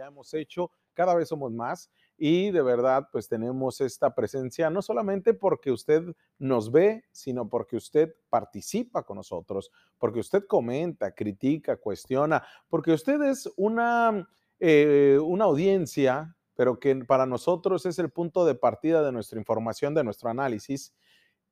ya 0.00 0.06
hemos 0.06 0.32
hecho, 0.34 0.70
cada 0.94 1.14
vez 1.14 1.28
somos 1.28 1.52
más 1.52 1.90
y 2.16 2.50
de 2.50 2.62
verdad 2.62 3.08
pues 3.12 3.28
tenemos 3.28 3.80
esta 3.80 4.14
presencia 4.14 4.70
no 4.70 4.82
solamente 4.82 5.34
porque 5.34 5.70
usted 5.70 6.02
nos 6.38 6.72
ve, 6.72 7.04
sino 7.12 7.48
porque 7.48 7.76
usted 7.76 8.14
participa 8.28 9.02
con 9.02 9.18
nosotros, 9.18 9.70
porque 9.98 10.20
usted 10.20 10.44
comenta, 10.46 11.14
critica, 11.14 11.76
cuestiona, 11.76 12.42
porque 12.68 12.92
usted 12.92 13.20
es 13.22 13.50
una, 13.56 14.26
eh, 14.58 15.18
una 15.22 15.44
audiencia, 15.44 16.34
pero 16.54 16.78
que 16.78 16.94
para 16.96 17.26
nosotros 17.26 17.84
es 17.86 17.98
el 17.98 18.10
punto 18.10 18.44
de 18.44 18.54
partida 18.54 19.02
de 19.02 19.12
nuestra 19.12 19.38
información, 19.38 19.94
de 19.94 20.04
nuestro 20.04 20.30
análisis 20.30 20.94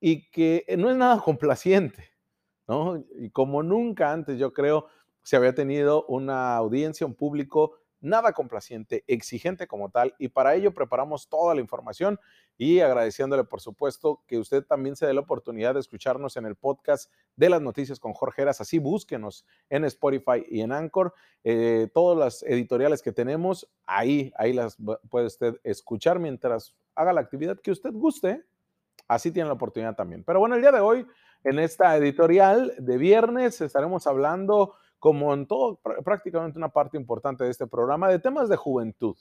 y 0.01 0.31
que 0.31 0.65
no 0.79 0.91
es 0.91 0.97
nada 0.97 1.21
complaciente, 1.25 2.11
¿no? 2.67 3.05
Y 3.19 3.31
como 3.31 3.63
nunca 3.63 4.13
antes 4.13 4.39
yo 4.39 4.53
creo 4.53 4.87
se 5.23 5.37
había 5.37 5.55
tenido 5.55 6.07
una 6.07 6.57
audiencia, 6.57 7.07
un 7.07 7.15
público 7.15 7.75
nada 8.01 8.33
complaciente, 8.33 9.05
exigente 9.07 9.67
como 9.67 9.91
tal, 9.91 10.15
y 10.19 10.29
para 10.29 10.55
ello 10.55 10.73
preparamos 10.73 11.29
toda 11.29 11.55
la 11.55 11.61
información 11.61 12.19
y 12.57 12.81
agradeciéndole, 12.81 13.45
por 13.45 13.61
supuesto, 13.61 14.23
que 14.27 14.39
usted 14.39 14.65
también 14.65 14.97
se 14.97 15.07
dé 15.07 15.15
la 15.15 15.21
oportunidad 15.21 15.75
de 15.75 15.81
escucharnos 15.81 16.37
en 16.37 16.47
el 16.47 16.57
podcast 16.57 17.13
de 17.37 17.51
las 17.51 17.63
noticias 17.63 18.01
con 18.01 18.13
Jorge 18.13 18.43
Heras, 18.43 18.61
así 18.61 18.79
búsquenos 18.79 19.47
en 19.71 19.85
Spotify 19.85 20.45
y 20.49 20.61
en 20.61 20.73
Anchor, 20.73 21.15
eh, 21.45 21.89
todas 21.95 22.19
las 22.19 22.43
editoriales 22.43 23.03
que 23.03 23.13
tenemos, 23.13 23.71
ahí, 23.87 24.33
ahí 24.37 24.53
las 24.53 24.77
puede 25.09 25.27
usted 25.27 25.61
escuchar 25.63 26.19
mientras 26.19 26.75
haga 26.95 27.13
la 27.13 27.21
actividad 27.21 27.61
que 27.61 27.71
usted 27.71 27.93
guste, 27.93 28.45
así 29.07 29.31
tiene 29.31 29.49
la 29.49 29.55
oportunidad 29.55 29.95
también. 29.95 30.25
Pero 30.25 30.41
bueno, 30.41 30.57
el 30.57 30.61
día 30.61 30.73
de 30.73 30.81
hoy, 30.81 31.07
en 31.45 31.59
esta 31.59 31.97
editorial 31.97 32.75
de 32.79 32.99
viernes, 32.99 33.61
estaremos 33.61 34.07
hablando 34.07 34.75
como 34.99 35.33
en 35.33 35.47
todo, 35.47 35.81
prácticamente 36.05 36.59
una 36.59 36.71
parte 36.71 36.97
importante 36.97 37.45
de 37.45 37.51
este 37.51 37.67
programa, 37.67 38.09
de 38.09 38.19
temas 38.19 38.49
de 38.49 38.57
juventud. 38.57 39.17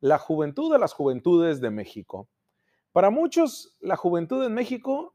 La 0.00 0.18
juventud 0.18 0.72
de 0.72 0.78
las 0.78 0.92
juventudes 0.92 1.60
de 1.60 1.70
México. 1.70 2.28
Para 2.92 3.10
muchos, 3.10 3.76
la 3.80 3.96
juventud 3.96 4.44
en 4.44 4.54
México 4.54 5.14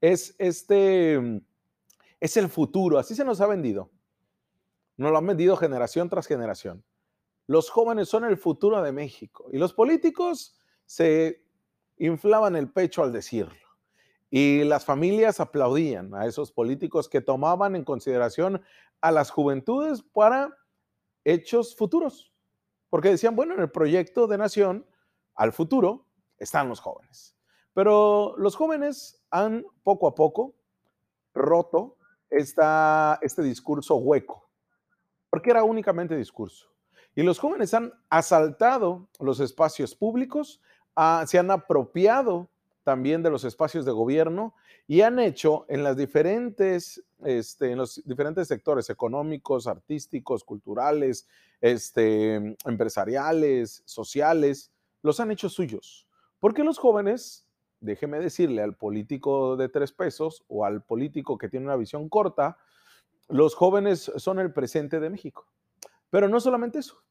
es 0.00 0.34
este, 0.38 1.42
es 2.18 2.36
el 2.36 2.48
futuro, 2.48 2.98
así 2.98 3.14
se 3.14 3.24
nos 3.24 3.40
ha 3.40 3.46
vendido. 3.46 3.90
Nos 4.96 5.12
lo 5.12 5.18
han 5.18 5.26
vendido 5.26 5.56
generación 5.56 6.08
tras 6.08 6.26
generación. 6.26 6.84
Los 7.46 7.70
jóvenes 7.70 8.08
son 8.08 8.24
el 8.24 8.36
futuro 8.36 8.82
de 8.82 8.92
México 8.92 9.48
y 9.52 9.58
los 9.58 9.72
políticos 9.72 10.54
se 10.86 11.42
inflaban 11.98 12.56
el 12.56 12.70
pecho 12.70 13.02
al 13.02 13.12
decirlo. 13.12 13.69
Y 14.30 14.62
las 14.64 14.84
familias 14.84 15.40
aplaudían 15.40 16.14
a 16.14 16.26
esos 16.26 16.52
políticos 16.52 17.08
que 17.08 17.20
tomaban 17.20 17.74
en 17.74 17.84
consideración 17.84 18.62
a 19.00 19.10
las 19.10 19.30
juventudes 19.30 20.02
para 20.02 20.56
hechos 21.24 21.76
futuros. 21.76 22.32
Porque 22.88 23.10
decían, 23.10 23.34
bueno, 23.34 23.54
en 23.54 23.60
el 23.60 23.70
proyecto 23.70 24.26
de 24.26 24.38
nación, 24.38 24.86
al 25.34 25.52
futuro, 25.52 26.06
están 26.38 26.68
los 26.68 26.80
jóvenes. 26.80 27.36
Pero 27.72 28.34
los 28.36 28.56
jóvenes 28.56 29.22
han 29.30 29.64
poco 29.82 30.06
a 30.06 30.14
poco 30.14 30.54
roto 31.34 31.96
esta, 32.28 33.18
este 33.22 33.42
discurso 33.42 33.96
hueco, 33.96 34.48
porque 35.30 35.50
era 35.50 35.64
únicamente 35.64 36.16
discurso. 36.16 36.68
Y 37.14 37.22
los 37.22 37.38
jóvenes 37.38 37.74
han 37.74 37.92
asaltado 38.08 39.08
los 39.18 39.40
espacios 39.40 39.94
públicos, 39.94 40.60
ah, 40.96 41.24
se 41.26 41.38
han 41.38 41.50
apropiado 41.50 42.49
también 42.82 43.22
de 43.22 43.30
los 43.30 43.44
espacios 43.44 43.84
de 43.84 43.92
gobierno 43.92 44.54
y 44.86 45.02
han 45.02 45.18
hecho 45.18 45.66
en 45.68 45.84
las 45.84 45.96
diferentes, 45.96 47.02
este, 47.24 47.72
en 47.72 47.78
los 47.78 48.02
diferentes 48.04 48.48
sectores 48.48 48.90
económicos, 48.90 49.66
artísticos, 49.66 50.44
culturales, 50.44 51.28
este, 51.60 52.56
empresariales, 52.64 53.82
sociales, 53.84 54.72
los 55.02 55.20
han 55.20 55.30
hecho 55.30 55.48
suyos. 55.48 56.06
Porque 56.38 56.64
los 56.64 56.78
jóvenes, 56.78 57.46
déjeme 57.80 58.18
decirle 58.18 58.62
al 58.62 58.74
político 58.74 59.56
de 59.56 59.68
tres 59.68 59.92
pesos 59.92 60.44
o 60.48 60.64
al 60.64 60.82
político 60.82 61.38
que 61.38 61.48
tiene 61.48 61.66
una 61.66 61.76
visión 61.76 62.08
corta, 62.08 62.58
los 63.28 63.54
jóvenes 63.54 64.10
son 64.16 64.40
el 64.40 64.52
presente 64.52 64.98
de 64.98 65.10
México. 65.10 65.46
Pero 66.08 66.28
no 66.28 66.40
solamente 66.40 66.80
eso. 66.80 67.02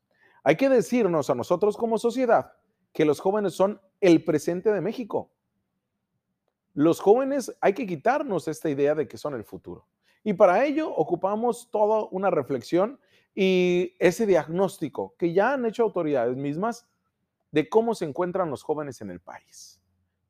Hay 0.43 0.57
que 0.57 0.67
decirnos 0.69 1.29
a 1.29 1.35
nosotros 1.35 1.77
como 1.77 1.97
sociedad 1.97 2.53
que 2.91 3.05
los 3.05 3.19
jóvenes 3.19 3.53
son 3.53 3.79
el 4.01 4.23
presente 4.23 4.71
de 4.71 4.81
México 4.81 5.31
los 6.73 6.99
jóvenes 6.99 7.55
hay 7.61 7.73
que 7.73 7.85
quitarnos 7.85 8.47
esta 8.47 8.69
idea 8.69 8.95
de 8.95 9.07
que 9.07 9.17
son 9.17 9.33
el 9.33 9.43
futuro. 9.43 9.87
Y 10.23 10.33
para 10.33 10.65
ello 10.65 10.93
ocupamos 10.93 11.69
toda 11.71 12.07
una 12.11 12.29
reflexión 12.29 12.99
y 13.33 13.95
ese 13.99 14.25
diagnóstico 14.25 15.15
que 15.17 15.33
ya 15.33 15.53
han 15.53 15.65
hecho 15.65 15.83
autoridades 15.83 16.35
mismas 16.35 16.87
de 17.51 17.69
cómo 17.69 17.95
se 17.95 18.05
encuentran 18.05 18.49
los 18.49 18.63
jóvenes 18.63 19.01
en 19.01 19.09
el 19.09 19.19
país. 19.19 19.81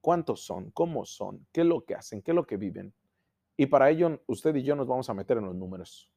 ¿Cuántos 0.02 0.42
son? 0.42 0.72
¿Cómo 0.72 1.06
son? 1.06 1.46
¿Qué 1.52 1.62
es 1.62 1.68
lo 1.68 1.84
que 1.86 1.96
hacen? 1.96 2.22
¿Qué 2.22 2.32
es 2.32 2.36
lo 2.36 2.46
que 2.46 2.58
viven? 2.58 2.94
Y 3.58 3.66
para 3.66 3.90
ello 3.90 4.22
usted 4.28 4.56
y 4.56 4.64
yo 4.64 4.76
nos 4.76 4.88
vamos 4.88 5.10
a 5.10 5.14
meter 5.14 5.38
en 5.38 5.46
los 5.46 5.56
números. 5.56 6.10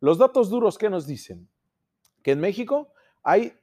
Los 0.00 0.18
datos 0.18 0.50
duros 0.50 0.76
que 0.76 0.90
nos 0.90 1.06
dicen 1.06 1.48
que 2.22 2.32
en 2.32 2.40
México 2.40 2.92
hay 3.22 3.58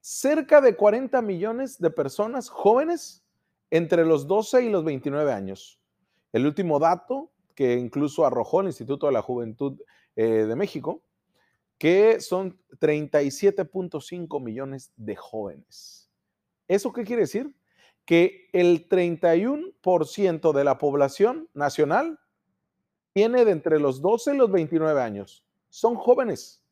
cerca 0.00 0.60
de 0.60 0.74
40 0.74 1.22
millones 1.22 1.78
de 1.78 1.90
personas 1.90 2.48
jóvenes 2.48 3.21
entre 3.72 4.04
los 4.04 4.26
12 4.26 4.66
y 4.66 4.68
los 4.68 4.84
29 4.84 5.32
años. 5.32 5.80
El 6.30 6.44
último 6.44 6.78
dato 6.78 7.32
que 7.54 7.72
incluso 7.78 8.26
arrojó 8.26 8.60
el 8.60 8.66
Instituto 8.66 9.06
de 9.06 9.12
la 9.12 9.22
Juventud 9.22 9.80
eh, 10.14 10.44
de 10.44 10.54
México, 10.56 11.02
que 11.78 12.20
son 12.20 12.60
37.5 12.78 14.42
millones 14.42 14.92
de 14.96 15.16
jóvenes. 15.16 16.10
¿Eso 16.68 16.92
qué 16.92 17.04
quiere 17.04 17.22
decir? 17.22 17.54
Que 18.04 18.50
el 18.52 18.90
31% 18.90 20.52
de 20.52 20.64
la 20.64 20.76
población 20.76 21.48
nacional 21.54 22.20
tiene 23.14 23.46
de 23.46 23.52
entre 23.52 23.80
los 23.80 24.02
12 24.02 24.34
y 24.34 24.36
los 24.36 24.52
29 24.52 25.00
años. 25.00 25.46
Son 25.70 25.94
jóvenes. 25.94 26.62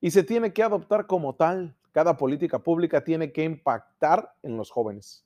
Y 0.00 0.10
se 0.10 0.22
tiene 0.22 0.54
que 0.54 0.62
adoptar 0.62 1.06
como 1.06 1.34
tal. 1.34 1.76
Cada 1.92 2.16
política 2.16 2.58
pública 2.58 3.04
tiene 3.04 3.32
que 3.32 3.44
impactar 3.44 4.34
en 4.42 4.56
los 4.56 4.70
jóvenes. 4.70 5.25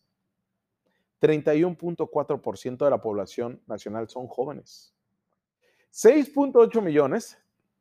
31.4% 1.21 2.85
de 2.85 2.91
la 2.91 3.01
población 3.01 3.61
nacional 3.67 4.09
son 4.09 4.27
jóvenes. 4.27 4.95
6.8 5.93 6.81
millones 6.83 7.39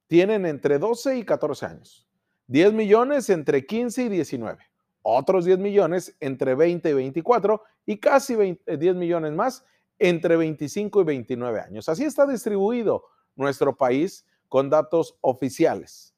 tienen 0.08 0.46
entre 0.46 0.80
12 0.80 1.18
y 1.18 1.24
14 1.24 1.66
años. 1.66 2.08
10 2.48 2.74
millones 2.74 3.30
entre 3.30 3.66
15 3.66 4.04
y 4.04 4.10
19. 4.10 4.58
Otros 5.02 5.46
10 5.46 5.60
millones 5.60 6.16
entre 6.20 6.56
20 6.56 6.90
y 6.90 6.94
24 6.94 7.62
y 7.86 8.00
casi 8.00 8.36
10 8.36 8.58
eh, 8.66 8.94
millones 8.94 9.34
más 9.34 9.64
entre 9.98 10.36
25 10.36 11.02
y 11.02 11.04
29 11.04 11.62
años. 11.62 11.90
Así 11.90 12.04
está 12.04 12.26
distribuido 12.26 13.06
nuestro 13.36 13.76
país 13.76 14.26
con 14.48 14.70
datos 14.70 15.18
oficiales. 15.22 16.16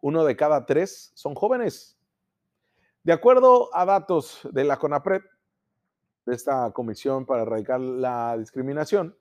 Uno 0.00 0.24
de 0.24 0.36
cada 0.36 0.66
tres 0.66 1.12
son 1.14 1.34
jóvenes. 1.34 1.96
De 3.02 3.12
acuerdo 3.12 3.74
a 3.74 3.84
datos 3.84 4.40
de 4.52 4.64
la 4.64 4.78
CONAPRED, 4.78 5.22
de 6.26 6.34
esta 6.34 6.70
comisión 6.72 7.26
para 7.26 7.42
erradicar 7.42 7.80
la 7.80 8.36
discriminación, 8.38 9.16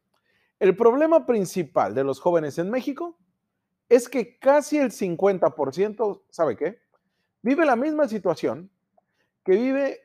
el 0.59 0.75
problema 0.75 1.25
principal 1.25 1.93
de 1.93 2.03
los 2.03 2.19
jóvenes 2.19 2.57
en 2.57 2.69
México 2.69 3.17
es 3.89 4.07
que 4.07 4.39
casi 4.39 4.77
el 4.77 4.91
50%, 4.91 6.21
¿sabe 6.29 6.55
qué? 6.55 6.79
Vive 7.41 7.65
la 7.65 7.75
misma 7.75 8.07
situación 8.07 8.71
que 9.43 9.51
vive 9.53 9.99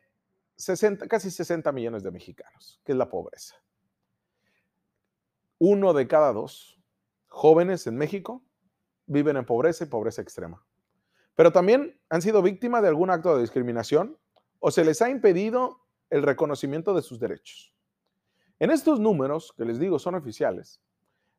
60, 0.57 1.07
casi 1.07 1.31
60 1.31 1.71
millones 1.73 2.03
de 2.03 2.11
mexicanos, 2.11 2.81
que 2.85 2.93
es 2.93 2.99
la 2.99 3.09
pobreza. 3.09 3.55
Uno 5.59 5.93
de 5.93 6.09
cada 6.09 6.33
dos 6.33 6.81
jóvenes 7.29 7.87
en 7.87 7.97
México 7.97 8.43
viven 9.07 9.37
en 9.37 9.47
pobreza 9.47 9.85
y 9.85 9.89
pobreza 9.89 10.23
extrema. 10.23 10.65
Pero 11.37 11.53
también 11.53 12.01
han 12.09 12.21
sido 12.21 12.43
víctimas 12.43 12.83
de 12.83 12.89
algún 12.89 13.11
acto 13.11 13.35
de 13.35 13.43
discriminación 13.43 14.19
o 14.59 14.73
se 14.73 14.85
les 14.85 15.01
ha 15.03 15.09
impedido 15.09 15.87
el 16.11 16.23
reconocimiento 16.23 16.95
de 16.95 17.03
sus 17.03 17.19
derechos. 17.19 17.73
En 18.59 18.71
estos 18.71 18.99
números, 18.99 19.53
que 19.57 19.65
les 19.65 19.79
digo 19.79 19.99
son 19.99 20.15
oficiales, 20.15 20.81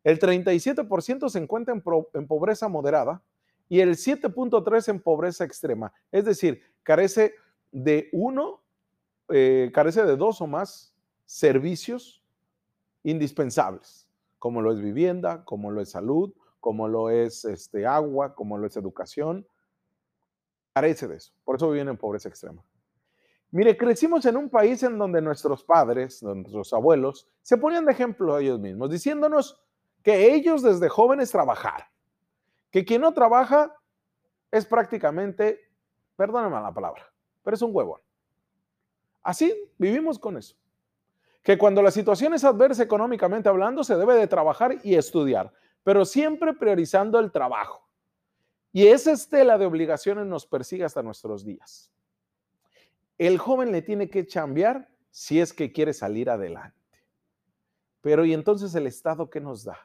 el 0.03 0.19
37% 0.19 1.29
se 1.29 1.39
encuentra 1.39 1.73
en, 1.73 2.27
pobreza 2.27 2.67
moderada 2.67 3.21
y 3.67 3.81
el 3.81 3.91
7.3% 3.91 4.89
en 4.89 5.01
pobreza 5.01 5.43
extrema. 5.43 5.91
Es 6.11 6.25
decir, 6.25 6.61
carece 6.83 7.33
de 7.71 8.09
uno, 8.13 8.61
eh, 9.29 9.69
carece 9.73 10.03
de 10.05 10.15
dos 10.15 10.41
o 10.41 10.47
más 10.47 10.93
servicios 11.25 12.23
indispensables, 13.03 14.07
como 14.39 14.61
lo 14.61 14.71
es 14.71 14.81
vivienda, 14.81 15.43
como 15.43 15.69
lo 15.71 15.81
es 15.81 15.89
salud, 15.89 16.33
como 16.59 16.87
lo 16.87 17.09
es 17.09 17.45
este, 17.45 17.85
agua, 17.85 18.33
como 18.33 18.57
lo 18.57 18.67
es 18.67 18.77
educación. 18.77 19.45
Carece 20.73 21.07
de 21.07 21.17
eso. 21.17 21.33
Por 21.43 21.57
eso 21.57 21.69
viven 21.69 21.89
en 21.89 21.97
pobreza 21.97 22.29
extrema. 22.29 22.63
Mire, 23.51 23.75
crecimos 23.75 24.25
en 24.25 24.37
un 24.37 24.49
país 24.49 24.83
en 24.83 24.97
donde 24.97 25.21
nuestros 25.21 25.63
padres, 25.63 26.21
nuestros 26.21 26.71
abuelos, 26.73 27.27
se 27.41 27.57
ponían 27.57 27.85
de 27.85 27.91
ejemplo 27.91 28.35
a 28.35 28.41
ellos 28.41 28.59
mismos, 28.59 28.91
diciéndonos 28.91 29.59
que 30.03 30.33
ellos 30.33 30.61
desde 30.61 30.87
jóvenes 30.87 31.31
trabajaron, 31.31 31.87
que 32.69 32.85
quien 32.85 33.01
no 33.01 33.13
trabaja 33.13 33.75
es 34.51 34.65
prácticamente 34.65 35.69
perdóname 36.19 36.61
la 36.61 36.73
palabra, 36.73 37.09
pero 37.43 37.55
es 37.55 37.61
un 37.61 37.73
huevón. 37.73 38.01
Así 39.23 39.55
vivimos 39.77 40.19
con 40.19 40.37
eso. 40.37 40.55
Que 41.41 41.57
cuando 41.57 41.81
la 41.81 41.91
situación 41.91 42.33
es 42.33 42.43
adversa 42.43 42.83
económicamente 42.83 43.47
hablando, 43.47 43.85
se 43.85 43.95
debe 43.95 44.15
de 44.15 44.27
trabajar 44.27 44.79
y 44.83 44.95
estudiar, 44.95 45.53
pero 45.81 46.03
siempre 46.03 46.53
priorizando 46.53 47.19
el 47.19 47.31
trabajo. 47.31 47.87
Y 48.73 48.87
esa 48.87 49.13
estela 49.13 49.57
de 49.57 49.65
obligaciones 49.65 50.25
nos 50.25 50.45
persigue 50.45 50.83
hasta 50.83 51.01
nuestros 51.01 51.45
días. 51.45 51.89
El 53.19 53.37
joven 53.37 53.73
le 53.73 53.81
tiene 53.81 54.09
que 54.09 54.25
chambear 54.25 54.89
si 55.11 55.41
es 55.41 55.53
que 55.53 55.73
quiere 55.73 55.93
salir 55.93 56.29
adelante. 56.29 56.77
Pero 58.01 58.23
¿y 58.23 58.33
entonces 58.33 58.73
el 58.75 58.87
Estado 58.87 59.29
qué 59.29 59.41
nos 59.41 59.65
da? 59.65 59.77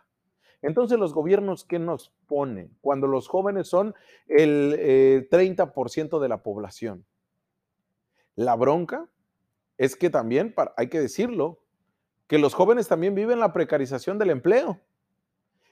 Entonces 0.63 0.99
los 0.99 1.13
gobiernos 1.13 1.65
qué 1.65 1.81
nos 1.81 2.15
ponen 2.27 2.75
cuando 2.81 3.09
los 3.09 3.29
jóvenes 3.29 3.69
son 3.69 3.93
el 4.29 5.29
30% 5.29 6.17
eh, 6.17 6.23
de 6.23 6.29
la 6.29 6.43
población? 6.45 7.05
La 8.37 8.55
bronca 8.55 9.09
es 9.79 9.97
que 9.97 10.11
también, 10.11 10.55
hay 10.77 10.89
que 10.89 11.01
decirlo, 11.01 11.59
que 12.29 12.39
los 12.39 12.55
jóvenes 12.55 12.87
también 12.87 13.17
viven 13.17 13.41
la 13.41 13.53
precarización 13.53 14.17
del 14.17 14.31
empleo. 14.31 14.81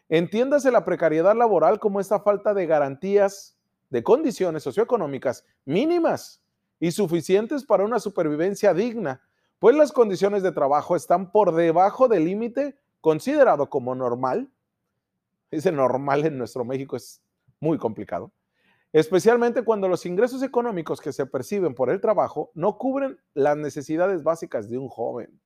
Entiéndase 0.09 0.73
la 0.73 0.85
precariedad 0.85 1.37
laboral 1.37 1.79
como 1.79 2.00
esta 2.00 2.20
falta 2.20 2.55
de 2.55 2.67
garantías 2.67 3.56
de 3.88 4.03
condiciones 4.03 4.64
socioeconómicas 4.64 5.47
mínimas 5.64 6.42
y 6.82 6.90
suficientes 6.90 7.64
para 7.64 7.84
una 7.84 8.00
supervivencia 8.00 8.75
digna, 8.75 9.23
pues 9.61 9.76
las 9.76 9.93
condiciones 9.93 10.43
de 10.43 10.50
trabajo 10.50 10.96
están 10.96 11.31
por 11.31 11.55
debajo 11.55 12.08
del 12.08 12.25
límite 12.25 12.76
considerado 13.00 13.70
como 13.70 13.94
normal. 13.94 14.50
Ese 15.52 15.70
normal 15.70 16.26
en 16.26 16.37
nuestro 16.37 16.64
México 16.64 16.96
es 16.96 17.23
muy 17.61 17.79
complicado, 17.79 18.32
especialmente 18.93 19.62
cuando 19.62 19.87
los 19.87 20.05
ingresos 20.06 20.43
económicos 20.43 21.00
que 21.00 21.12
se 21.12 21.25
perciben 21.25 21.73
por 21.73 21.88
el 21.88 22.00
trabajo 22.00 22.50
no 22.55 22.76
cubren 22.79 23.17
las 23.32 23.56
necesidades 23.56 24.25
básicas 24.25 24.69
de 24.69 24.76
un 24.76 24.88
joven. 24.88 25.40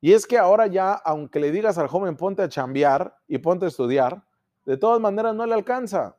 Y 0.00 0.14
es 0.14 0.26
que 0.26 0.38
ahora 0.38 0.66
ya, 0.66 0.94
aunque 0.94 1.40
le 1.40 1.50
digas 1.50 1.76
al 1.76 1.88
joven 1.88 2.16
ponte 2.16 2.40
a 2.40 2.48
chambear 2.48 3.18
y 3.28 3.36
ponte 3.36 3.66
a 3.66 3.68
estudiar, 3.68 4.24
de 4.64 4.78
todas 4.78 4.98
maneras 4.98 5.34
no 5.34 5.44
le 5.44 5.52
alcanza. 5.52 6.16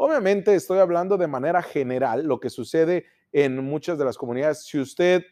Obviamente 0.00 0.54
estoy 0.54 0.78
hablando 0.78 1.16
de 1.16 1.26
manera 1.26 1.60
general, 1.60 2.24
lo 2.24 2.38
que 2.38 2.50
sucede 2.50 3.06
en 3.32 3.64
muchas 3.64 3.98
de 3.98 4.04
las 4.04 4.16
comunidades. 4.16 4.64
Si 4.64 4.78
usted 4.78 5.24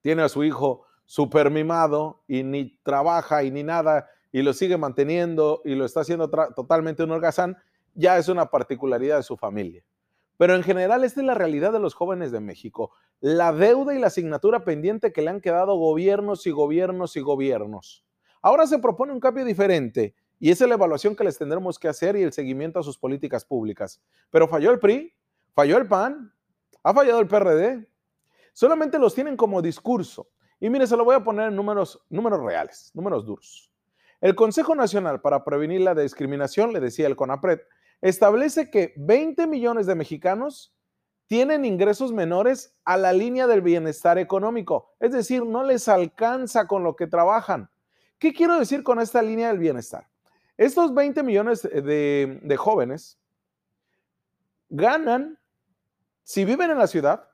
tiene 0.00 0.22
a 0.22 0.28
su 0.28 0.44
hijo 0.44 0.84
super 1.04 1.50
mimado 1.50 2.22
y 2.28 2.44
ni 2.44 2.78
trabaja 2.84 3.42
y 3.42 3.50
ni 3.50 3.64
nada 3.64 4.08
y 4.30 4.42
lo 4.42 4.52
sigue 4.52 4.76
manteniendo 4.76 5.60
y 5.64 5.74
lo 5.74 5.84
está 5.84 6.02
haciendo 6.02 6.30
totalmente 6.30 7.02
un 7.02 7.10
holgazán, 7.10 7.56
ya 7.94 8.16
es 8.16 8.28
una 8.28 8.46
particularidad 8.46 9.16
de 9.16 9.24
su 9.24 9.36
familia. 9.36 9.84
Pero 10.36 10.54
en 10.54 10.62
general 10.62 11.02
esta 11.02 11.20
es 11.20 11.26
la 11.26 11.34
realidad 11.34 11.72
de 11.72 11.80
los 11.80 11.94
jóvenes 11.94 12.30
de 12.30 12.38
México 12.38 12.92
la 13.18 13.52
deuda 13.52 13.92
y 13.92 13.98
la 13.98 14.06
asignatura 14.06 14.64
pendiente 14.64 15.12
que 15.12 15.22
le 15.22 15.30
han 15.30 15.40
quedado 15.40 15.74
gobiernos 15.74 16.46
y 16.46 16.52
gobiernos 16.52 17.16
y 17.16 17.20
gobiernos. 17.20 18.04
Ahora 18.40 18.68
se 18.68 18.78
propone 18.78 19.12
un 19.12 19.20
cambio 19.20 19.44
diferente 19.44 20.14
y 20.38 20.50
esa 20.50 20.64
es 20.64 20.68
la 20.68 20.74
evaluación 20.74 21.16
que 21.16 21.24
les 21.24 21.38
tendremos 21.38 21.78
que 21.78 21.88
hacer 21.88 22.16
y 22.16 22.22
el 22.22 22.32
seguimiento 22.32 22.78
a 22.78 22.82
sus 22.82 22.98
políticas 22.98 23.44
públicas. 23.44 24.00
Pero 24.30 24.48
falló 24.48 24.70
el 24.70 24.78
PRI, 24.78 25.12
falló 25.54 25.78
el 25.78 25.86
PAN, 25.86 26.32
ha 26.82 26.92
fallado 26.92 27.20
el 27.20 27.28
PRD. 27.28 27.88
Solamente 28.52 28.98
los 28.98 29.14
tienen 29.14 29.36
como 29.36 29.62
discurso. 29.62 30.28
Y 30.60 30.70
mire, 30.70 30.86
se 30.86 30.96
lo 30.96 31.04
voy 31.04 31.16
a 31.16 31.24
poner 31.24 31.48
en 31.48 31.56
números, 31.56 32.00
números 32.08 32.40
reales, 32.40 32.90
números 32.94 33.24
duros. 33.26 33.70
El 34.20 34.34
Consejo 34.34 34.74
Nacional 34.74 35.20
para 35.20 35.44
Prevenir 35.44 35.80
la 35.80 35.94
Discriminación, 35.94 36.72
le 36.72 36.80
decía 36.80 37.06
el 37.06 37.16
CONAPRED, 37.16 37.60
establece 38.00 38.70
que 38.70 38.94
20 38.96 39.46
millones 39.46 39.86
de 39.86 39.94
mexicanos 39.94 40.74
tienen 41.26 41.64
ingresos 41.64 42.12
menores 42.12 42.76
a 42.84 42.96
la 42.96 43.12
línea 43.12 43.46
del 43.46 43.62
bienestar 43.62 44.18
económico, 44.18 44.94
es 45.00 45.12
decir, 45.12 45.44
no 45.44 45.64
les 45.64 45.88
alcanza 45.88 46.66
con 46.66 46.84
lo 46.84 46.96
que 46.96 47.06
trabajan. 47.06 47.70
¿Qué 48.18 48.32
quiero 48.32 48.58
decir 48.58 48.82
con 48.82 49.00
esta 49.00 49.22
línea 49.22 49.48
del 49.48 49.58
bienestar? 49.58 50.08
Estos 50.56 50.94
20 50.94 51.22
millones 51.22 51.62
de, 51.62 52.56
jóvenes 52.58 53.18
ganan, 54.68 55.38
si 56.22 56.44
viven 56.44 56.70
en 56.70 56.78
la 56.78 56.86
ciudad, 56.86 57.28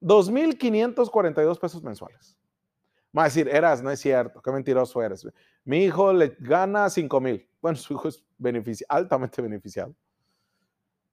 2.542 0.00 1.58
pesos 1.58 1.82
mensuales. 1.82 2.36
Va 3.16 3.22
a 3.22 3.24
decir, 3.26 3.48
eras, 3.48 3.82
no 3.82 3.90
es 3.90 4.00
cierto, 4.00 4.42
qué 4.42 4.50
mentiroso 4.50 5.02
eres. 5.02 5.26
Mi 5.64 5.84
hijo 5.84 6.12
le 6.12 6.36
gana 6.40 6.86
5.000. 6.86 7.48
Bueno, 7.62 7.76
su 7.78 7.94
hijo 7.94 8.08
es 8.08 8.24
altamente 8.88 9.40
beneficiado. 9.40 9.94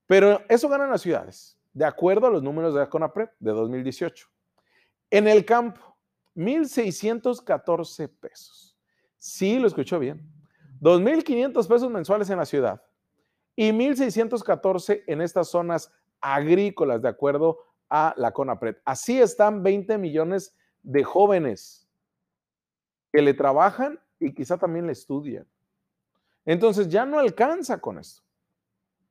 Pero 0.06 0.42
eso 0.50 0.68
ganan 0.68 0.90
las 0.90 1.02
ciudades 1.02 1.58
de 1.74 1.86
acuerdo 1.86 2.28
a 2.28 2.30
los 2.30 2.44
números 2.44 2.74
de 2.74 2.82
la 2.82 2.90
CONAPRED 2.90 3.30
de 3.40 3.52
2018. 3.52 4.28
En 5.10 5.28
el 5.28 5.46
campo, 5.46 5.98
1.614 6.36 8.10
pesos. 8.20 8.78
Sí, 9.18 9.58
lo 9.60 9.68
escuchó 9.68 10.00
bien. 10.00 10.22
2.500 10.84 11.68
pesos 11.68 11.90
mensuales 11.90 12.30
en 12.30 12.38
la 12.38 12.46
ciudad 12.46 12.82
y 13.56 13.72
1.614 13.72 15.04
en 15.08 15.22
estas 15.22 15.48
zonas 15.48 15.92
agrícolas, 16.20 17.02
de 17.02 17.08
acuerdo 17.08 17.58
a 17.90 18.14
la 18.18 18.34
CONAPRED. 18.34 18.78
Así 18.84 19.20
están 19.20 19.64
20 19.64 19.98
millones 19.98 20.56
de 20.82 21.04
jóvenes 21.04 21.88
que 23.14 23.22
le 23.22 23.34
trabajan 23.34 23.98
y 24.20 24.34
quizá 24.34 24.58
también 24.58 24.86
le 24.86 24.92
estudian. 24.92 25.48
Entonces 26.44 26.90
ya 26.90 27.06
no 27.06 27.18
alcanza 27.18 27.80
con 27.80 27.98
esto. 27.98 28.22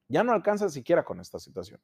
Ya 0.09 0.23
no 0.23 0.33
alcanza 0.33 0.69
siquiera 0.69 1.03
con 1.05 1.21
esta 1.21 1.39
situación. 1.39 1.81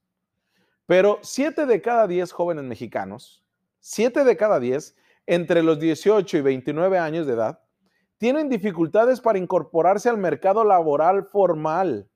Pero 0.84 1.18
7 1.22 1.64
de 1.64 1.80
cada 1.80 2.06
10 2.06 2.30
jóvenes 2.32 2.64
mexicanos, 2.64 3.42
7 3.80 4.24
de 4.24 4.36
cada 4.36 4.60
10 4.60 4.94
entre 5.26 5.62
los 5.62 5.78
18 5.78 6.36
y 6.36 6.40
29 6.42 6.98
años 6.98 7.26
de 7.26 7.32
edad, 7.32 7.62
tienen 8.18 8.48
dificultades 8.48 9.20
para 9.20 9.38
incorporarse 9.38 10.08
al 10.08 10.18
mercado 10.18 10.64
laboral 10.64 11.24
formal. 11.24 12.08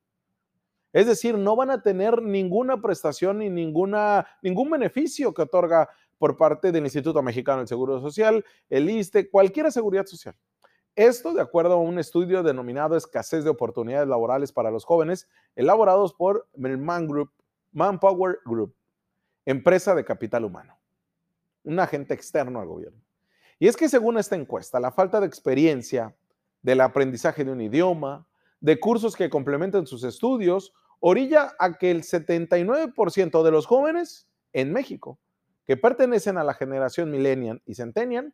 Es 0.91 1.07
decir, 1.07 1.37
no 1.37 1.55
van 1.55 1.71
a 1.71 1.81
tener 1.81 2.21
ninguna 2.21 2.81
prestación 2.81 3.39
ni 3.39 3.49
ninguna, 3.49 4.27
ningún 4.43 4.69
beneficio 4.69 5.33
que 5.33 5.41
otorga 5.41 5.89
por 6.19 6.37
parte 6.37 6.71
del 6.71 6.83
Instituto 6.83 7.23
Mexicano 7.23 7.59
del 7.59 7.67
Seguro 7.67 7.99
Social, 7.99 8.45
el 8.69 8.89
ISTE, 8.89 9.29
cualquier 9.29 9.71
seguridad 9.71 10.05
social. 10.05 10.35
Esto 10.95 11.33
de 11.33 11.41
acuerdo 11.41 11.73
a 11.73 11.77
un 11.77 11.97
estudio 11.97 12.43
denominado 12.43 12.95
Escasez 12.95 13.43
de 13.43 13.49
Oportunidades 13.49 14.07
Laborales 14.07 14.51
para 14.51 14.69
los 14.69 14.85
Jóvenes, 14.85 15.27
elaborados 15.55 16.13
por 16.13 16.47
Melman 16.55 17.07
Group 17.07 17.31
Manpower 17.73 18.39
Group, 18.45 18.75
empresa 19.45 19.95
de 19.95 20.05
capital 20.05 20.45
humano, 20.45 20.77
un 21.63 21.79
agente 21.79 22.13
externo 22.13 22.61
al 22.61 22.67
gobierno. 22.67 23.01
Y 23.59 23.67
es 23.67 23.77
que 23.77 23.89
según 23.89 24.17
esta 24.17 24.35
encuesta, 24.35 24.79
la 24.79 24.91
falta 24.91 25.19
de 25.19 25.27
experiencia, 25.27 26.15
del 26.61 26.81
aprendizaje 26.81 27.43
de 27.43 27.51
un 27.51 27.61
idioma, 27.61 28.27
de 28.59 28.79
cursos 28.79 29.15
que 29.15 29.29
complementen 29.29 29.85
sus 29.85 30.03
estudios, 30.03 30.73
orilla 30.99 31.53
a 31.59 31.73
que 31.73 31.91
el 31.91 32.03
79% 32.03 33.43
de 33.43 33.51
los 33.51 33.65
jóvenes 33.65 34.27
en 34.53 34.71
México 34.71 35.19
que 35.65 35.77
pertenecen 35.77 36.37
a 36.37 36.43
la 36.43 36.53
generación 36.53 37.11
millennial 37.11 37.61
y 37.65 37.75
centennial 37.75 38.33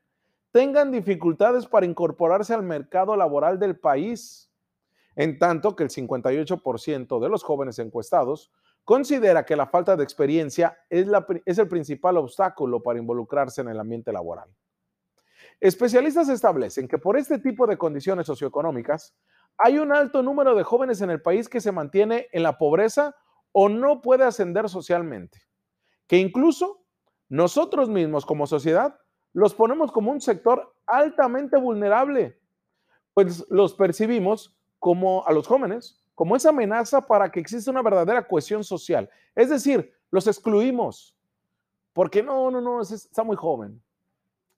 tengan 0.51 0.91
dificultades 0.91 1.67
para 1.67 1.85
incorporarse 1.85 2.53
al 2.53 2.63
mercado 2.63 3.15
laboral 3.15 3.59
del 3.59 3.79
país, 3.79 4.51
en 5.15 5.37
tanto 5.37 5.75
que 5.75 5.83
el 5.83 5.89
58% 5.89 7.19
de 7.19 7.29
los 7.29 7.43
jóvenes 7.43 7.77
encuestados 7.79 8.51
considera 8.83 9.45
que 9.45 9.55
la 9.55 9.67
falta 9.67 9.95
de 9.95 10.03
experiencia 10.03 10.77
es, 10.89 11.07
el 11.45 11.67
principal 11.67 12.17
obstáculo 12.17 12.81
para 12.81 12.97
involucrarse 12.97 13.61
en 13.61 13.69
el 13.69 13.79
ambiente 13.79 14.11
laboral. 14.11 14.49
Especialistas 15.59 16.29
establecen 16.29 16.87
que 16.87 16.97
por 16.97 17.17
este 17.17 17.39
tipo 17.39 17.67
de 17.67 17.77
condiciones 17.77 18.27
socioeconómicas 18.27 19.13
hay 19.57 19.77
un 19.77 19.91
alto 19.91 20.23
número 20.23 20.55
de 20.55 20.63
jóvenes 20.63 21.01
en 21.01 21.09
el 21.09 21.21
país 21.21 21.49
que 21.49 21.59
se 21.59 21.71
mantiene 21.71 22.27
en 22.31 22.43
la 22.43 22.57
pobreza 22.57 23.15
o 23.51 23.67
no 23.67 24.01
puede 24.01 24.23
ascender 24.23 24.69
socialmente, 24.69 25.41
que 26.07 26.17
incluso 26.17 26.85
nosotros 27.27 27.89
mismos 27.89 28.25
como 28.25 28.47
sociedad 28.47 28.99
los 29.33 29.53
ponemos 29.53 29.91
como 29.91 30.11
un 30.11 30.21
sector 30.21 30.73
altamente 30.87 31.57
vulnerable, 31.57 32.39
pues 33.13 33.45
los 33.49 33.73
percibimos 33.73 34.55
como 34.79 35.27
a 35.27 35.33
los 35.33 35.45
jóvenes 35.45 35.99
como 36.19 36.35
esa 36.35 36.49
amenaza 36.49 36.99
para 36.99 37.31
que 37.31 37.39
exista 37.39 37.71
una 37.71 37.81
verdadera 37.81 38.27
cohesión 38.27 38.61
social. 38.61 39.09
Es 39.35 39.49
decir, 39.49 39.93
los 40.11 40.27
excluimos. 40.27 41.15
Porque 41.93 42.21
no, 42.21 42.51
no, 42.51 42.59
no, 42.59 42.81
está 42.81 43.23
muy 43.23 43.37
joven. 43.37 43.81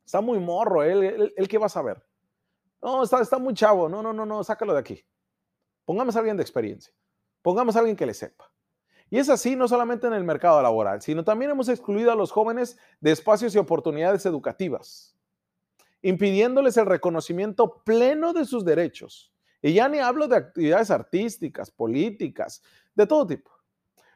Está 0.05 0.21
muy 0.21 0.39
morro, 0.39 0.83
él, 0.83 1.33
él, 1.35 1.47
qué 1.47 1.57
va 1.57 1.67
a 1.67 1.69
saber. 1.69 2.03
No, 2.81 3.03
está, 3.03 3.21
está 3.21 3.37
muy 3.37 3.53
chavo. 3.53 3.87
No, 3.87 4.01
no, 4.01 4.11
no, 4.11 4.25
no, 4.25 4.43
sácalo 4.43 4.73
de 4.73 4.79
aquí. 4.79 5.05
Pongamos 5.85 6.15
a 6.15 6.19
alguien 6.19 6.37
de 6.37 6.43
experiencia. 6.43 6.93
Pongamos 7.41 7.75
a 7.75 7.79
alguien 7.79 7.95
que 7.95 8.05
le 8.05 8.13
sepa. 8.13 8.51
Y 9.09 9.17
es 9.17 9.29
así 9.29 9.55
no 9.55 9.67
solamente 9.67 10.07
en 10.07 10.13
el 10.13 10.23
mercado 10.23 10.61
laboral, 10.61 11.01
sino 11.01 11.23
también 11.23 11.51
hemos 11.51 11.67
excluido 11.67 12.11
a 12.11 12.15
los 12.15 12.31
jóvenes 12.31 12.77
de 13.01 13.11
espacios 13.11 13.53
y 13.53 13.57
oportunidades 13.57 14.25
educativas, 14.25 15.17
impidiéndoles 16.01 16.77
el 16.77 16.85
reconocimiento 16.85 17.83
pleno 17.83 18.31
de 18.31 18.45
sus 18.45 18.63
derechos 18.63 19.31
y 19.61 19.73
ya 19.73 19.87
ni 19.87 19.99
hablo 19.99 20.27
de 20.27 20.37
actividades 20.37 20.89
artísticas, 20.89 21.69
políticas, 21.69 22.63
de 22.95 23.05
todo 23.05 23.27
tipo. 23.27 23.51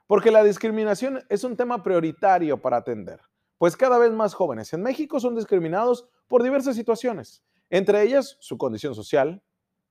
Porque 0.08 0.32
la 0.32 0.44
discriminación 0.44 1.24
es 1.30 1.44
un 1.44 1.56
tema 1.56 1.84
prioritario 1.84 2.62
para 2.62 2.78
atender, 2.78 3.20
pues 3.58 3.78
cada 3.78 3.98
vez 3.98 4.12
más 4.12 4.34
jóvenes 4.34 4.74
en 4.74 4.82
México 4.82 5.20
son 5.20 5.36
discriminados 5.36 6.08
por 6.28 6.44
diversas 6.44 6.76
situaciones, 6.76 7.44
entre 7.70 8.04
ellas 8.04 8.38
su 8.40 8.58
condición 8.58 8.96
social, 8.96 9.42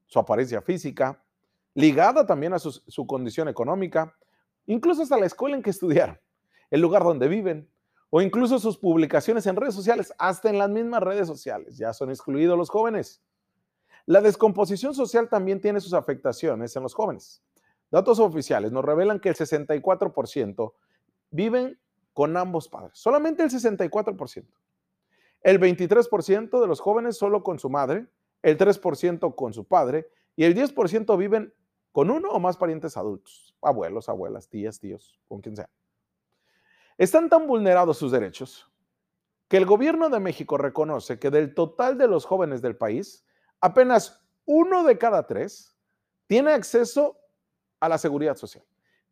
su 0.06 0.18
apariencia 0.18 0.62
física, 0.62 1.23
ligada 1.75 2.26
también 2.26 2.54
a 2.54 2.59
su, 2.59 3.06
condición 3.06 3.49
económica, 3.49 4.16
incluso 4.66 5.02
hasta 5.02 5.18
la 5.18 5.26
escuela 5.26 5.56
en 5.56 5.62
que 5.62 5.71
estudiaron, 5.71 6.18
el 6.71 6.80
lugar 6.80 7.02
donde 7.02 7.28
viven, 7.28 7.68
o 8.11 8.23
incluso 8.23 8.61
sus 8.61 8.78
publicaciones 8.78 9.47
en 9.47 9.56
redes 9.56 9.75
sociales, 9.75 10.14
hasta 10.18 10.49
en 10.49 10.59
las 10.59 10.71
mismas 10.71 11.02
redes 11.02 11.26
sociales. 11.26 11.76
Ya 11.76 11.92
son 11.92 12.11
excluidos 12.11 12.56
los 12.56 12.71
jóvenes. 12.71 13.21
La 14.06 14.21
descomposición 14.21 14.94
social 14.94 15.28
también 15.28 15.61
tiene 15.61 15.80
sus 15.80 15.94
afectaciones 15.94 16.76
en 16.76 16.85
los 16.85 16.94
jóvenes. 16.94 17.42
Datos 17.90 18.21
oficiales 18.21 18.71
nos 18.71 18.85
revelan 18.85 19.18
que 19.18 19.30
el 19.30 19.35
64% 19.35 20.75
viven 21.30 21.80
con 22.14 22.37
ambos 22.37 22.68
padres, 22.68 22.92
solamente 22.94 23.42
el 23.42 23.50
64%. 23.50 24.47
El 25.42 25.61
23% 25.61 26.61
de 26.61 26.66
los 26.66 26.80
jóvenes 26.80 27.18
solo 27.18 27.42
con 27.42 27.59
su 27.59 27.68
madre, 27.68 28.06
el 28.40 28.56
3% 28.56 29.35
con 29.35 29.52
su 29.52 29.64
padre 29.66 30.09
y 30.37 30.44
el 30.44 30.54
10% 30.54 31.18
viven 31.18 31.52
con 31.92 32.11
uno 32.11 32.30
o 32.30 32.40
más 32.40 32.56
parientes 32.56 32.97
adultos, 32.97 33.54
abuelos, 33.61 34.09
abuelas, 34.09 34.49
tías, 34.49 34.80
tíos, 34.80 35.21
con 35.28 35.42
quien 35.42 35.56
sea. 35.56 35.68
Están 36.97 37.28
tan 37.28 37.47
vulnerados 37.47 37.99
sus 37.99 38.11
derechos 38.11 38.71
que 39.49 39.59
el 39.59 39.66
gobierno 39.66 40.09
de 40.09 40.21
México 40.21 40.56
reconoce 40.56 41.18
que 41.18 41.30
del 41.30 41.54
total 41.54 41.99
de 41.99 42.09
los 42.09 42.25
jóvenes 42.25 42.62
del 42.62 42.76
país, 42.76 43.26
apenas 43.61 44.25
uno 44.47 44.85
de 44.85 44.99
cada 44.99 45.26
tres 45.26 45.76
tiene 46.26 46.52
acceso 46.52 47.18
a 47.80 47.88
la 47.88 47.99
seguridad 47.99 48.37
social. 48.37 48.64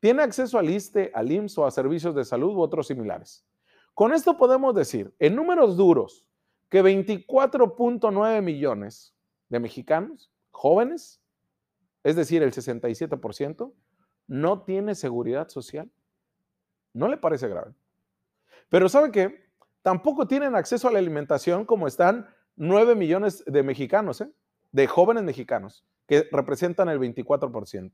Tiene 0.02 0.22
acceso 0.24 0.58
al 0.58 0.68
ISTE, 0.68 1.12
al 1.14 1.30
IMSS 1.30 1.58
o 1.58 1.64
a 1.64 1.70
servicios 1.70 2.12
de 2.12 2.24
salud 2.24 2.56
u 2.56 2.60
otros 2.60 2.88
similares. 2.88 3.46
Con 3.94 4.12
esto 4.12 4.36
podemos 4.36 4.74
decir, 4.74 5.14
en 5.20 5.36
números 5.36 5.76
duros, 5.76 6.26
que 6.68 6.82
24.9 6.82 8.42
millones 8.42 9.14
de 9.48 9.60
mexicanos 9.60 10.32
jóvenes 10.50 11.22
es 12.04 12.16
decir, 12.16 12.42
el 12.42 12.52
67%, 12.52 13.72
no 14.26 14.62
tiene 14.62 14.94
seguridad 14.94 15.48
social. 15.48 15.90
¿No 16.92 17.08
le 17.08 17.16
parece 17.16 17.48
grave? 17.48 17.72
Pero 18.68 18.88
¿sabe 18.88 19.10
qué? 19.10 19.46
Tampoco 19.82 20.26
tienen 20.26 20.54
acceso 20.54 20.88
a 20.88 20.92
la 20.92 20.98
alimentación 20.98 21.64
como 21.64 21.86
están 21.86 22.28
9 22.56 22.94
millones 22.94 23.44
de 23.46 23.62
mexicanos, 23.62 24.20
¿eh? 24.20 24.30
de 24.72 24.86
jóvenes 24.86 25.22
mexicanos, 25.22 25.84
que 26.06 26.28
representan 26.32 26.88
el 26.88 26.98
24%. 26.98 27.92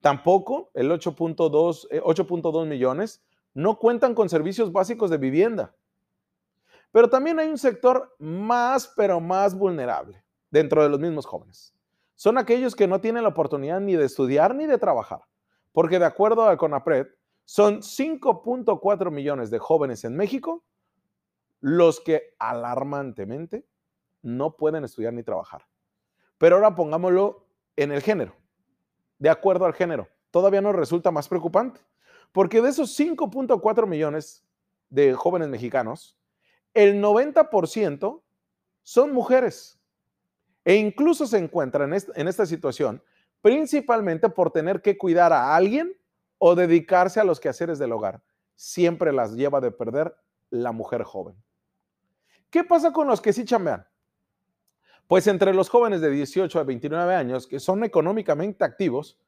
Tampoco 0.00 0.70
el 0.74 0.90
8.2 0.90 1.88
8.2 1.90 2.62
eh, 2.62 2.68
millones 2.68 3.22
no 3.54 3.78
cuentan 3.78 4.14
con 4.14 4.28
servicios 4.28 4.70
básicos 4.72 5.10
de 5.10 5.18
vivienda. 5.18 5.74
Pero 6.92 7.10
también 7.10 7.38
hay 7.38 7.48
un 7.48 7.58
sector 7.58 8.14
más, 8.18 8.92
pero 8.96 9.20
más 9.20 9.54
vulnerable 9.54 10.22
dentro 10.50 10.82
de 10.82 10.88
los 10.88 11.00
mismos 11.00 11.26
jóvenes 11.26 11.74
son 12.18 12.36
aquellos 12.36 12.74
que 12.74 12.88
no 12.88 13.00
tienen 13.00 13.22
la 13.22 13.28
oportunidad 13.28 13.80
ni 13.80 13.94
de 13.94 14.04
estudiar 14.04 14.52
ni 14.52 14.66
de 14.66 14.76
trabajar, 14.76 15.20
porque 15.70 16.00
de 16.00 16.04
acuerdo 16.04 16.48
a 16.48 16.56
CONAPRED, 16.56 17.06
son 17.44 17.78
5.4 17.78 19.12
millones 19.12 19.52
de 19.52 19.60
jóvenes 19.60 20.02
en 20.02 20.16
México 20.16 20.64
los 21.60 22.00
que 22.00 22.34
alarmantemente 22.40 23.64
no 24.22 24.56
pueden 24.56 24.82
estudiar 24.82 25.12
ni 25.12 25.22
trabajar. 25.22 25.68
Pero 26.38 26.56
ahora 26.56 26.74
pongámoslo 26.74 27.46
en 27.76 27.92
el 27.92 28.02
género, 28.02 28.34
de 29.18 29.30
acuerdo 29.30 29.64
al 29.64 29.74
género. 29.74 30.08
Todavía 30.30 30.60
nos 30.60 30.74
resulta 30.74 31.10
más 31.10 31.28
preocupante, 31.28 31.80
porque 32.32 32.60
de 32.60 32.70
esos 32.70 32.98
5.4 32.98 33.86
millones 33.86 34.44
de 34.90 35.14
jóvenes 35.14 35.48
mexicanos, 35.48 36.16
el 36.74 37.02
90% 37.02 38.22
son 38.82 39.12
mujeres. 39.12 39.78
E 40.64 40.76
incluso 40.76 41.26
se 41.26 41.38
encuentra 41.38 41.84
en, 41.84 42.28
esta 42.28 42.46
situación 42.46 43.02
principalmente 43.40 44.28
por 44.28 44.50
tener 44.50 44.82
que 44.82 44.98
cuidar 44.98 45.32
a 45.32 45.54
alguien 45.54 45.96
o 46.38 46.54
dedicarse 46.54 47.20
a 47.20 47.24
los 47.24 47.40
quehaceres 47.40 47.78
del 47.78 47.92
hogar. 47.92 48.22
Siempre 48.54 49.12
las 49.12 49.32
lleva 49.34 49.60
de 49.60 49.70
perder 49.70 50.14
la 50.50 50.72
mujer 50.72 51.04
joven. 51.04 51.36
¿Qué 52.50 52.64
pasa 52.64 52.92
con 52.92 53.06
los 53.06 53.20
que 53.20 53.32
sí 53.32 53.44
chambean? 53.44 53.86
Pues 55.08 55.26
entre 55.26 55.54
los 55.54 55.70
jóvenes 55.70 56.02
de 56.02 56.10
18 56.10 56.60
a 56.60 56.64
29 56.64 57.14
años 57.14 57.46
que 57.46 57.58
son 57.58 57.82
económicamente 57.82 58.62
activos, 58.62 59.18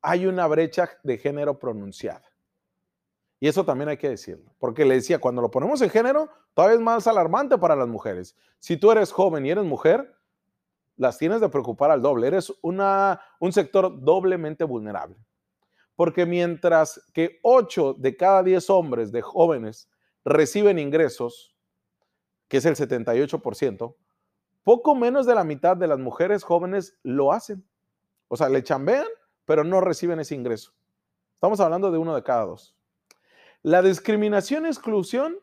hay 0.00 0.26
una 0.26 0.46
brecha 0.46 0.88
de 1.02 1.18
género 1.18 1.58
pronunciada. 1.58 2.22
Y 3.40 3.48
eso 3.48 3.64
también 3.64 3.88
hay 3.88 3.96
que 3.96 4.08
decirlo, 4.08 4.54
porque 4.58 4.84
le 4.84 4.94
decía, 4.94 5.18
cuando 5.18 5.42
lo 5.42 5.50
ponemos 5.50 5.82
en 5.82 5.90
género, 5.90 6.30
todavía 6.54 6.76
es 6.76 6.80
más 6.80 7.06
alarmante 7.08 7.58
para 7.58 7.74
las 7.74 7.88
mujeres. 7.88 8.36
Si 8.60 8.76
tú 8.76 8.92
eres 8.92 9.10
joven 9.10 9.44
y 9.44 9.50
eres 9.50 9.64
mujer, 9.64 10.14
las 10.96 11.18
tienes 11.18 11.40
de 11.40 11.48
preocupar 11.48 11.90
al 11.90 12.00
doble. 12.00 12.28
Eres 12.28 12.52
una, 12.62 13.20
un 13.40 13.52
sector 13.52 14.00
doblemente 14.02 14.62
vulnerable. 14.62 15.16
Porque 15.96 16.26
mientras 16.26 17.04
que 17.12 17.40
8 17.42 17.96
de 17.98 18.16
cada 18.16 18.44
10 18.44 18.70
hombres 18.70 19.10
de 19.10 19.20
jóvenes 19.20 19.90
reciben 20.24 20.78
ingresos, 20.78 21.56
que 22.46 22.58
es 22.58 22.64
el 22.66 22.76
78%, 22.76 23.96
poco 24.64 24.94
menos 24.94 25.26
de 25.26 25.34
la 25.34 25.44
mitad 25.44 25.76
de 25.76 25.86
las 25.86 25.98
mujeres 25.98 26.42
jóvenes 26.42 26.98
lo 27.02 27.32
hacen. 27.32 27.64
O 28.28 28.36
sea, 28.36 28.48
le 28.48 28.62
chambean, 28.62 29.06
pero 29.44 29.62
no 29.62 29.80
reciben 29.80 30.18
ese 30.18 30.34
ingreso. 30.34 30.72
Estamos 31.34 31.60
hablando 31.60 31.90
de 31.90 31.98
uno 31.98 32.14
de 32.14 32.22
cada 32.22 32.46
dos. 32.46 32.74
La 33.62 33.82
discriminación 33.82 34.64
y 34.64 34.68
exclusión 34.68 35.36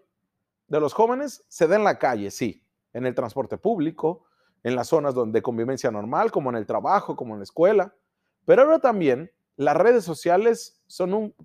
de 0.68 0.80
los 0.80 0.94
jóvenes 0.94 1.46
se 1.48 1.68
da 1.68 1.76
en 1.76 1.84
la 1.84 2.00
calle, 2.00 2.32
sí, 2.32 2.64
en 2.94 3.06
el 3.06 3.16
transporte 3.16 3.58
público, 3.58 4.26
en 4.64 4.76
las 4.76 4.88
zonas 4.88 5.14
donde 5.14 5.40
de 5.40 5.44
convivencia 5.44 5.92
normal, 5.92 6.32
como 6.32 6.50
en 6.50 6.56
el 6.56 6.66
trabajo, 6.66 7.16
como 7.16 7.34
en 7.34 7.40
la 7.40 7.44
escuela. 7.44 7.96
Pero 8.46 8.64
ahora 8.64 8.80
también 8.80 9.32
las 9.56 9.78
redes 9.78 10.04
sociales 10.04 10.82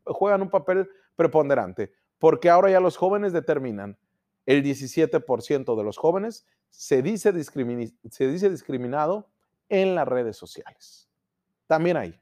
juegan 0.04 0.42
un 0.42 0.50
papel 0.50 0.88
preponderante, 1.16 1.92
porque 2.18 2.48
ahora 2.48 2.70
ya 2.70 2.80
los 2.80 2.96
jóvenes 2.96 3.32
determinan, 3.32 3.98
el 4.46 4.62
17% 4.62 5.76
de 5.76 5.84
los 5.84 5.98
jóvenes 5.98 6.46
se 6.70 7.02
dice, 7.02 7.32
discriminado 7.32 9.28
en 9.68 9.94
las 9.94 10.06
redes 10.06 10.36
sociales. 10.36 11.08
También 11.66 11.96
hay. 11.96 12.20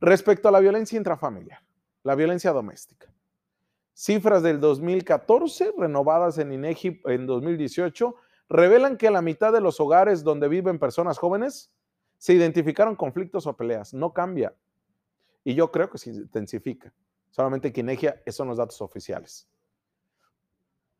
Respecto 0.00 0.48
a 0.48 0.52
la 0.52 0.60
violencia 0.60 0.96
intrafamiliar, 0.96 1.60
la 2.02 2.14
violencia 2.14 2.52
doméstica. 2.52 3.12
Cifras 3.94 4.42
del 4.42 4.60
2014 4.60 5.72
renovadas 5.76 6.38
en 6.38 6.52
INEGI 6.52 7.00
en 7.06 7.26
2018 7.26 8.14
revelan 8.48 8.96
que 8.96 9.10
la 9.10 9.22
mitad 9.22 9.52
de 9.52 9.60
los 9.60 9.80
hogares 9.80 10.22
donde 10.22 10.46
viven 10.46 10.78
personas 10.78 11.18
jóvenes 11.18 11.72
se 12.16 12.34
identificaron 12.34 12.94
conflictos 12.94 13.46
o 13.46 13.56
peleas. 13.56 13.94
No 13.94 14.12
cambia. 14.12 14.54
Y 15.42 15.54
yo 15.54 15.72
creo 15.72 15.90
que 15.90 15.98
se 15.98 16.10
intensifica. 16.10 16.92
Solamente 17.30 17.72
que 17.72 17.80
Inegia, 17.80 18.22
esos 18.24 18.36
son 18.36 18.48
los 18.48 18.58
datos 18.58 18.80
oficiales. 18.80 19.48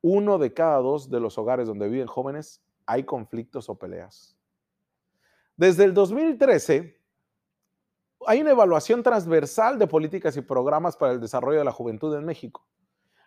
Uno 0.01 0.39
de 0.39 0.53
cada 0.53 0.79
dos 0.79 1.11
de 1.11 1.21
los 1.21 1.39
hogares 1.39 1.67
donde 1.67 1.89
viven 1.89 2.07
jóvenes 2.07 2.63
hay 2.87 3.05
conflictos 3.05 3.69
o 3.69 3.79
peleas. 3.79 4.37
Desde 5.57 5.85
el 5.85 5.93
2013 5.93 6.97
hay 8.27 8.41
una 8.41 8.51
evaluación 8.51 9.03
transversal 9.03 9.79
de 9.79 9.87
políticas 9.87 10.37
y 10.37 10.41
programas 10.41 10.97
para 10.97 11.13
el 11.13 11.21
desarrollo 11.21 11.59
de 11.59 11.65
la 11.65 11.73
juventud 11.73 12.15
en 12.17 12.25
México. 12.25 12.67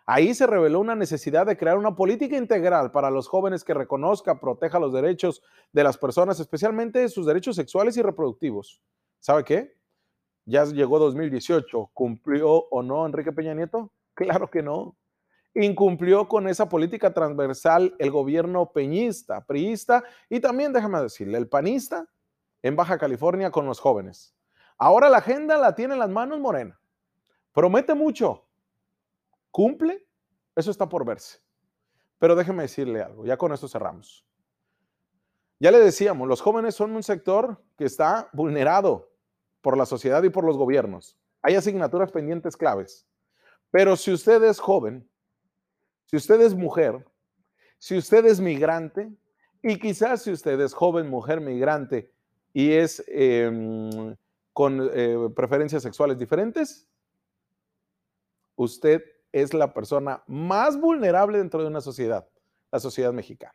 Ahí 0.04 0.34
se 0.34 0.46
reveló 0.46 0.80
una 0.80 0.96
necesidad 0.96 1.46
de 1.46 1.56
crear 1.56 1.78
una 1.78 1.94
política 1.94 2.36
integral 2.36 2.90
para 2.90 3.10
los 3.10 3.28
jóvenes 3.28 3.62
que 3.62 3.72
reconozca, 3.72 4.40
proteja 4.40 4.80
los 4.80 4.92
derechos 4.92 5.42
de 5.72 5.84
las 5.84 5.96
personas, 5.96 6.40
especialmente 6.40 7.08
sus 7.08 7.24
derechos 7.24 7.54
sexuales 7.54 7.96
y 7.96 8.02
reproductivos. 8.02 8.82
¿Sabe 9.20 9.44
qué? 9.44 9.76
Ya 10.44 10.64
llegó 10.64 10.98
2018. 10.98 11.90
¿Cumplió 11.94 12.50
o 12.50 12.82
no 12.82 13.06
Enrique 13.06 13.30
Peña 13.30 13.54
Nieto? 13.54 13.92
Claro 14.14 14.50
que 14.50 14.62
no. 14.62 14.96
Incumplió 15.54 16.28
con 16.28 16.48
esa 16.48 16.68
política 16.68 17.12
transversal 17.12 17.94
el 17.98 18.10
gobierno 18.10 18.72
peñista, 18.72 19.44
priista 19.44 20.02
y 20.28 20.40
también, 20.40 20.72
déjame 20.72 21.00
decirle, 21.00 21.38
el 21.38 21.48
panista 21.48 22.08
en 22.62 22.76
Baja 22.76 22.98
California 22.98 23.50
con 23.50 23.66
los 23.66 23.80
jóvenes. 23.80 24.34
Ahora 24.78 25.10
la 25.10 25.18
agenda 25.18 25.58
la 25.58 25.74
tiene 25.74 25.94
en 25.94 26.00
las 26.00 26.10
manos 26.10 26.40
Morena. 26.40 26.80
Promete 27.52 27.94
mucho, 27.94 28.46
¿Cumple? 29.52 30.08
Eso 30.56 30.70
está 30.70 30.88
por 30.88 31.04
verse. 31.04 31.38
Pero 32.18 32.34
déjeme 32.34 32.62
decirle 32.62 33.02
algo, 33.02 33.26
ya 33.26 33.36
con 33.36 33.52
esto 33.52 33.68
cerramos. 33.68 34.26
Ya 35.60 35.70
le 35.70 35.78
decíamos, 35.78 36.26
los 36.26 36.40
jóvenes 36.40 36.74
son 36.74 36.96
un 36.96 37.02
sector 37.02 37.62
que 37.76 37.84
está 37.84 38.28
vulnerado 38.32 39.12
por 39.60 39.76
la 39.76 39.86
sociedad 39.86 40.22
y 40.22 40.30
por 40.30 40.44
los 40.44 40.56
gobiernos. 40.56 41.18
Hay 41.42 41.54
asignaturas 41.54 42.10
pendientes 42.10 42.56
claves. 42.56 43.06
Pero 43.70 43.96
si 43.96 44.12
usted 44.12 44.42
es 44.42 44.58
joven, 44.58 45.08
si 46.12 46.18
usted 46.18 46.42
es 46.42 46.54
mujer, 46.54 47.06
si 47.78 47.96
usted 47.96 48.26
es 48.26 48.38
migrante, 48.38 49.10
y 49.62 49.78
quizás 49.78 50.20
si 50.20 50.30
usted 50.30 50.60
es 50.60 50.74
joven, 50.74 51.08
mujer, 51.08 51.40
migrante 51.40 52.12
y 52.52 52.72
es 52.72 53.02
em, 53.08 54.14
con 54.52 54.90
eh, 54.92 55.30
preferencias 55.34 55.82
sexuales 55.82 56.18
diferentes, 56.18 56.86
usted 58.56 59.02
es 59.32 59.54
la 59.54 59.72
persona 59.72 60.22
más 60.26 60.78
vulnerable 60.78 61.38
dentro 61.38 61.62
de 61.62 61.68
una 61.68 61.80
sociedad, 61.80 62.28
la 62.70 62.78
sociedad 62.78 63.14
mexicana. 63.14 63.54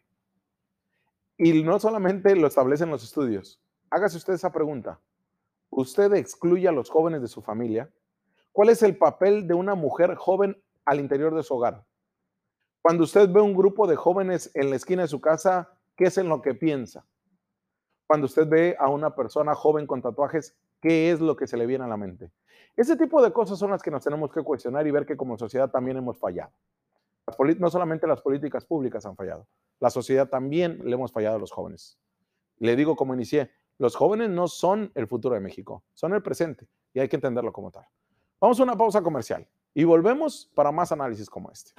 Y 1.37 1.61
no 1.61 1.79
solamente 1.79 2.35
lo 2.35 2.47
establecen 2.47 2.89
los 2.89 3.03
estudios. 3.03 3.61
Hágase 3.91 4.17
usted 4.17 4.33
esa 4.33 4.51
pregunta. 4.51 4.99
¿Usted 5.69 6.11
excluye 6.15 6.67
a 6.67 6.71
los 6.71 6.89
jóvenes 6.89 7.21
de 7.21 7.27
su 7.27 7.43
familia? 7.43 7.93
¿Cuál 8.51 8.69
es 8.69 8.81
el 8.81 8.97
papel 8.97 9.47
de 9.47 9.53
una 9.53 9.75
mujer 9.75 10.15
joven 10.15 10.59
al 10.85 10.99
interior 10.99 11.35
de 11.35 11.43
su 11.43 11.53
hogar? 11.53 11.86
Cuando 12.87 13.03
usted 13.03 13.29
ve 13.29 13.41
un 13.41 13.53
grupo 13.53 13.85
de 13.85 13.97
jóvenes 13.97 14.49
en 14.53 14.69
la 14.69 14.77
esquina 14.77 15.01
de 15.01 15.09
su 15.09 15.19
casa, 15.19 15.73
¿qué 15.97 16.05
es 16.05 16.17
en 16.17 16.29
lo 16.29 16.41
que 16.41 16.53
piensa? 16.53 17.05
Cuando 18.07 18.27
usted 18.27 18.47
ve 18.47 18.77
a 18.79 18.87
una 18.87 19.13
persona 19.13 19.53
joven 19.55 19.85
con 19.85 20.01
tatuajes, 20.01 20.55
¿qué 20.79 21.11
es 21.11 21.19
lo 21.19 21.35
que 21.35 21.47
se 21.47 21.57
le 21.57 21.65
viene 21.65 21.83
a 21.83 21.89
la 21.89 21.97
mente? 21.97 22.31
Ese 22.77 22.95
tipo 22.95 23.21
de 23.21 23.33
cosas 23.33 23.59
son 23.59 23.71
las 23.71 23.83
que 23.83 23.91
nos 23.91 24.05
tenemos 24.05 24.31
que 24.31 24.41
cuestionar 24.41 24.87
y 24.87 24.91
ver 24.91 25.05
que 25.05 25.17
como 25.17 25.37
sociedad 25.37 25.69
también 25.69 25.97
hemos 25.97 26.17
fallado. 26.17 26.53
no 27.59 27.69
solamente 27.69 28.07
las 28.07 28.21
políticas 28.21 28.63
públicas 28.63 29.05
han 29.05 29.17
fallado, 29.17 29.45
la 29.81 29.89
sociedad 29.89 30.29
también 30.29 30.79
le 30.81 30.93
hemos 30.93 31.11
fallado 31.11 31.35
a 31.35 31.39
los 31.39 31.51
jóvenes. 31.51 31.99
Le 32.57 32.77
digo 32.77 32.95
como 32.95 33.13
inicié, 33.13 33.51
los 33.79 33.97
jóvenes 33.97 34.29
no 34.29 34.47
son 34.47 34.93
el 34.95 35.07
futuro 35.07 35.35
de 35.35 35.41
México, 35.41 35.83
son 35.93 36.13
el 36.13 36.23
presente 36.23 36.69
y 36.93 37.01
hay 37.01 37.09
que 37.09 37.17
entenderlo 37.17 37.51
como 37.51 37.69
tal. 37.69 37.85
Vamos 38.39 38.57
a 38.61 38.63
una 38.63 38.77
pausa 38.77 39.01
comercial 39.01 39.45
y 39.73 39.83
volvemos 39.83 40.49
para 40.55 40.71
más 40.71 40.93
análisis 40.93 41.29
como 41.29 41.51
este. 41.51 41.73